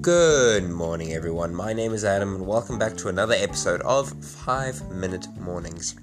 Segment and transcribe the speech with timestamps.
[0.00, 1.54] Good morning, everyone.
[1.54, 5.94] My name is Adam, and welcome back to another episode of 5 Minute Mornings.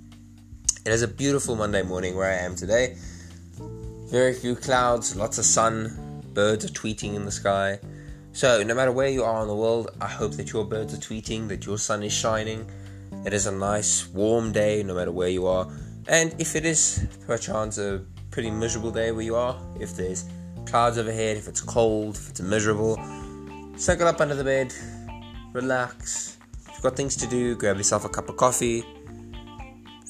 [0.85, 2.95] It is a beautiful Monday morning where I am today.
[4.11, 7.79] Very few clouds, lots of sun, birds are tweeting in the sky.
[8.33, 10.97] So, no matter where you are in the world, I hope that your birds are
[10.97, 12.69] tweeting, that your sun is shining.
[13.25, 15.67] It is a nice, warm day, no matter where you are.
[16.07, 20.25] And if it is perchance a pretty miserable day where you are, if there's
[20.67, 22.99] clouds overhead, if it's cold, if it's miserable,
[23.77, 24.73] Snuggle up under the bed,
[25.53, 26.37] relax.
[26.65, 28.83] If you've got things to do, grab yourself a cup of coffee,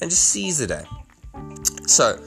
[0.00, 0.84] and just seize the day.
[1.86, 2.18] So,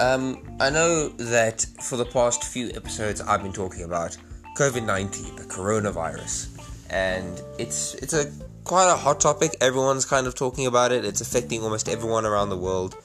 [0.00, 4.18] um, I know that for the past few episodes I've been talking about
[4.58, 6.60] COVID 19, the coronavirus,
[6.90, 8.30] and it's it's a
[8.64, 9.56] quite a hot topic.
[9.62, 11.06] Everyone's kind of talking about it.
[11.06, 12.96] It's affecting almost everyone around the world.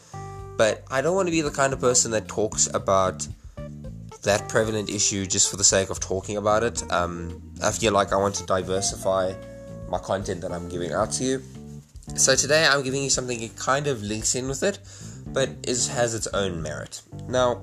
[0.57, 3.25] But I don't want to be the kind of person that talks about
[4.27, 6.83] that prevalent issue just for the sake of talking about it.
[6.91, 9.33] Um, I feel like I want to diversify
[9.89, 11.41] my content that I'm giving out to you.
[12.15, 14.79] So today I'm giving you something that kind of links in with it,
[15.27, 17.01] but is has its own merit.
[17.29, 17.55] Now,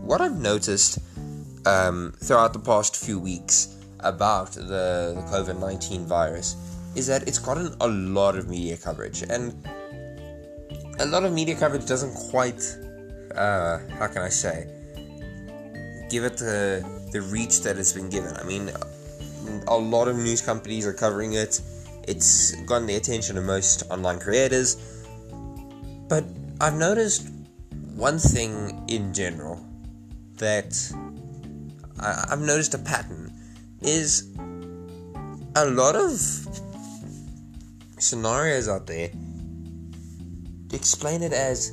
[0.00, 0.98] what I've noticed
[1.66, 6.56] um, throughout the past few weeks about the, the COVID 19 virus
[6.94, 9.54] is that it's gotten a lot of media coverage, and
[11.00, 12.62] a lot of media coverage doesn't quite,
[13.34, 14.68] uh, how can I say,
[16.12, 18.36] give it the the reach that it's been given.
[18.36, 18.70] I mean,
[19.66, 21.60] a lot of news companies are covering it.
[22.06, 24.76] It's gotten the attention of most online creators.
[26.08, 26.24] But
[26.60, 27.28] I've noticed
[27.96, 29.64] one thing in general
[30.36, 30.70] that
[31.98, 33.32] I, I've noticed a pattern
[33.80, 34.28] is
[35.56, 36.10] a lot of
[37.98, 39.10] scenarios out there
[40.72, 41.72] explain it as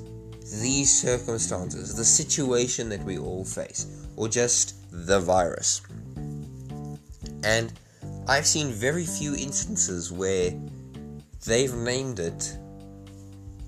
[0.51, 5.81] these circumstances, the situation that we all face or just the virus.
[7.43, 7.71] And
[8.27, 10.51] I've seen very few instances where
[11.45, 12.57] they've named it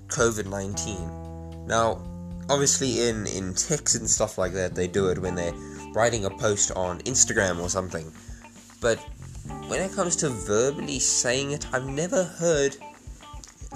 [0.08, 1.66] COVID 19.
[1.66, 2.02] Now,
[2.50, 5.54] obviously, in, in text and stuff like that, they do it when they're
[5.94, 8.12] writing a post on Instagram or something.
[8.80, 8.98] But
[9.68, 12.76] when it comes to verbally saying it, I've never heard.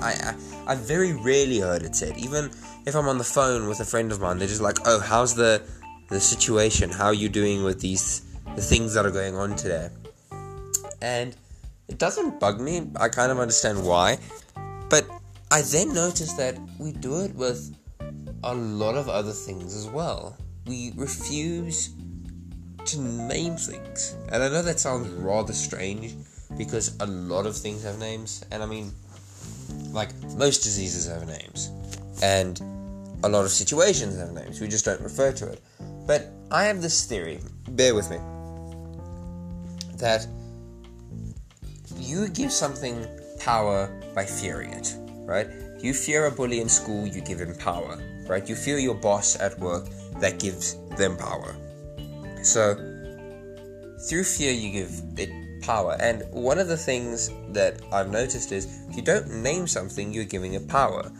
[0.00, 0.34] I, I
[0.66, 2.16] I've very rarely heard it said.
[2.16, 2.50] Even
[2.86, 5.34] if I'm on the phone with a friend of mine, they're just like, "Oh, how's
[5.34, 5.62] the
[6.08, 6.90] the situation.
[6.90, 8.22] How are you doing with these
[8.54, 9.90] the things that are going on today?
[11.02, 11.36] And
[11.88, 12.88] it doesn't bug me.
[12.96, 14.18] I kind of understand why.
[14.88, 15.06] But
[15.50, 17.74] I then noticed that we do it with
[18.44, 20.36] a lot of other things as well.
[20.66, 21.90] We refuse
[22.86, 24.16] to name things.
[24.30, 26.14] And I know that sounds rather strange
[26.56, 28.44] because a lot of things have names.
[28.50, 28.92] And I mean,
[29.96, 31.70] like, most diseases have names.
[32.22, 32.60] And
[33.24, 34.60] a lot of situations have names.
[34.60, 35.60] We just don't refer to it.
[36.06, 37.40] But I have this theory,
[37.70, 38.18] bear with me,
[39.96, 40.26] that
[41.96, 43.06] you give something
[43.40, 45.48] power by fearing it, right?
[45.80, 47.98] You fear a bully in school, you give him power,
[48.28, 48.48] right?
[48.48, 49.88] You fear your boss at work,
[50.20, 51.54] that gives them power.
[52.42, 52.74] So,
[54.08, 55.30] through fear, you give it
[55.66, 55.96] power.
[56.00, 60.24] And one of the things that I've noticed is if you don't name something, you're
[60.24, 61.10] giving it power.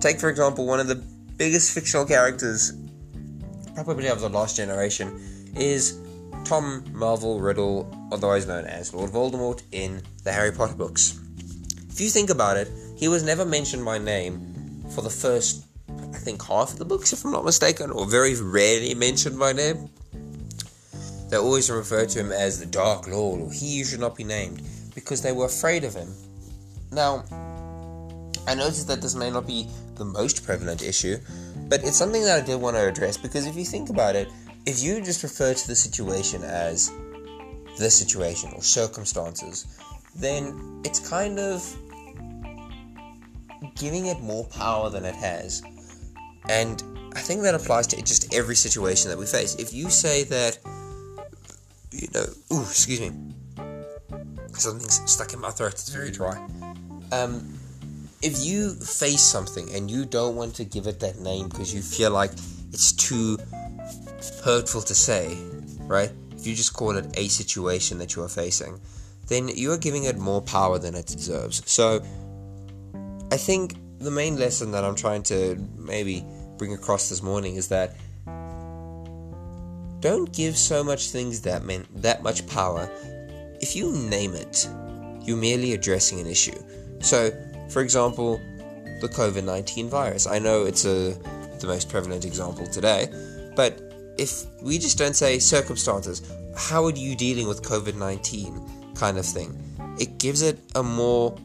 [0.00, 1.02] Take, for example, one of the
[1.36, 2.72] biggest fictional characters
[3.84, 5.20] probably of the last generation,
[5.54, 6.00] is
[6.44, 11.20] Tom Marvolo Riddle, otherwise known as Lord Voldemort, in the Harry Potter books.
[11.90, 16.18] If you think about it, he was never mentioned by name for the first, I
[16.18, 19.90] think, half of the books, if I'm not mistaken, or very rarely mentioned by name.
[21.28, 24.62] They always refer to him as the Dark Lord, or he should not be named,
[24.94, 26.12] because they were afraid of him.
[26.92, 27.24] Now,
[28.46, 31.18] I noticed that this may not be the most prevalent issue,
[31.68, 34.28] but it's something that I did want to address because if you think about it,
[34.66, 36.92] if you just refer to the situation as
[37.78, 39.66] the situation or circumstances,
[40.14, 41.76] then it's kind of
[43.74, 45.62] giving it more power than it has.
[46.48, 46.82] And
[47.14, 49.56] I think that applies to just every situation that we face.
[49.56, 50.58] If you say that,
[52.00, 53.10] you know, ooh, excuse me,
[54.52, 56.36] something's stuck in my throat, it's very dry.
[57.12, 57.58] Um,
[58.22, 61.82] if you face something and you don't want to give it that name because you
[61.82, 62.32] feel like
[62.72, 63.38] it's too
[64.44, 65.36] hurtful to say,
[65.82, 66.10] right?
[66.32, 68.80] If you just call it a situation that you are facing,
[69.28, 71.62] then you are giving it more power than it deserves.
[71.70, 72.02] So,
[73.32, 76.24] I think the main lesson that I'm trying to maybe
[76.58, 77.96] bring across this morning is that
[80.08, 82.88] don't give so much things that meant that much power.
[83.60, 84.68] If you name it,
[85.22, 86.58] you're merely addressing an issue.
[87.00, 87.30] So,
[87.70, 88.40] for example,
[89.00, 90.26] the COVID 19 virus.
[90.26, 91.14] I know it's a,
[91.60, 93.08] the most prevalent example today,
[93.54, 93.82] but
[94.18, 96.22] if we just don't say circumstances,
[96.56, 98.76] how are you dealing with COVID 19?
[98.96, 99.56] kind of thing.
[99.98, 101.36] It gives it a more,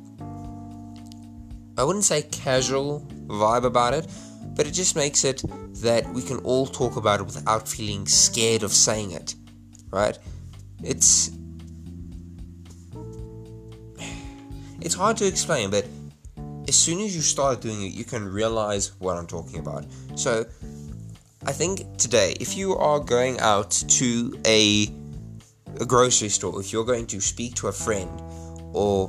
[1.78, 4.08] I wouldn't say casual vibe about it,
[4.56, 5.44] but it just makes it
[5.82, 9.36] that we can all talk about it without feeling scared of saying it,
[9.92, 10.18] right?
[10.84, 11.32] It's
[14.82, 15.86] it's hard to explain, but
[16.68, 19.86] as soon as you start doing it, you can realize what I'm talking about.
[20.16, 20.46] So,
[21.46, 24.88] I think today, if you are going out to a,
[25.80, 28.10] a grocery store, if you're going to speak to a friend,
[28.74, 29.08] or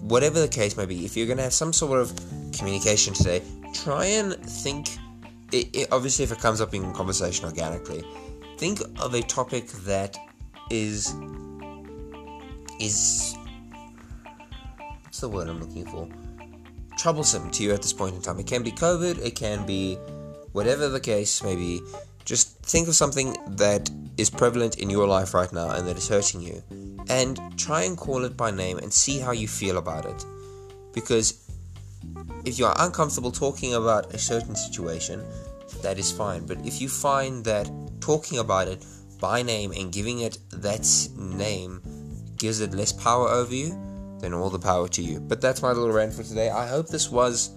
[0.00, 2.12] whatever the case may be, if you're going to have some sort of
[2.52, 3.42] communication today,
[3.74, 4.98] try and think.
[5.50, 8.04] It, it, obviously, if it comes up in conversation organically,
[8.58, 10.16] think of a topic that
[10.70, 11.14] is
[12.80, 13.36] is
[15.02, 16.08] what's the word I'm looking for?
[16.96, 18.38] Troublesome to you at this point in time.
[18.38, 19.96] It can be COVID, it can be
[20.52, 21.80] whatever the case may be.
[22.24, 26.08] Just think of something that is prevalent in your life right now and that is
[26.08, 26.62] hurting you,
[27.08, 30.24] and try and call it by name and see how you feel about it.
[30.92, 31.48] Because
[32.48, 35.22] if you are uncomfortable talking about a certain situation,
[35.82, 36.46] that is fine.
[36.46, 38.84] But if you find that talking about it
[39.20, 40.86] by name and giving it that
[41.16, 41.82] name
[42.36, 43.78] gives it less power over you,
[44.20, 45.20] then all the power to you.
[45.20, 46.48] But that's my little rant for today.
[46.48, 47.50] I hope this was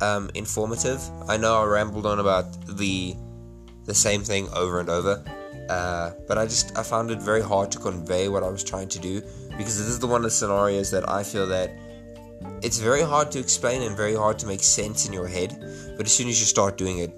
[0.00, 1.00] um, informative.
[1.28, 3.16] I know I rambled on about the
[3.84, 5.24] the same thing over and over,
[5.68, 8.88] uh, but I just I found it very hard to convey what I was trying
[8.90, 9.20] to do
[9.58, 11.72] because this is the one of the scenarios that I feel that
[12.62, 15.50] it's very hard to explain and very hard to make sense in your head.
[15.96, 17.10] But as soon as you start doing it,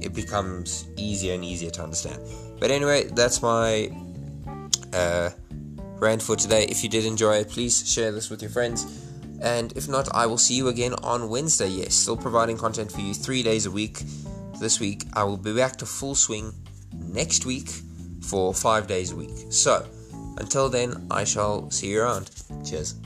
[0.00, 2.20] it becomes easier and easier to understand.
[2.58, 3.90] But anyway, that's my
[4.92, 5.30] uh,
[5.98, 6.64] rant for today.
[6.64, 9.06] If you did enjoy it, please share this with your friends.
[9.42, 11.68] And if not, I will see you again on Wednesday.
[11.68, 14.02] Yes, still providing content for you three days a week.
[14.60, 16.52] This week, I will be back to full swing
[16.92, 17.70] next week
[18.22, 19.30] for five days a week.
[19.50, 19.86] So,
[20.36, 22.30] until then, I shall see you around.
[22.64, 22.96] Cheers.